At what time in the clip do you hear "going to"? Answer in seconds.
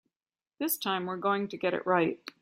1.17-1.57